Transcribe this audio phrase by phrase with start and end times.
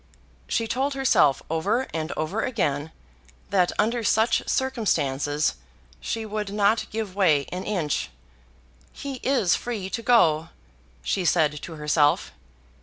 [0.47, 2.91] She told herself over and over again,
[3.51, 5.53] that under such circumstances
[5.99, 8.09] she would not give way an inch.
[8.91, 10.49] "He is free to go,"
[11.03, 12.31] she said to herself.